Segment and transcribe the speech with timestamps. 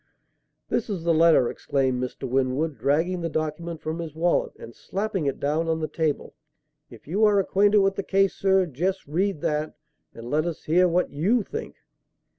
[0.67, 2.27] "This is the letter," exclaimed Mr.
[2.27, 6.33] Winwood, dragging the document from his wallet and slapping it down on the table.
[6.89, 9.75] "If you are acquainted with the case, sir, just read that,
[10.15, 11.75] and let us hear what you think."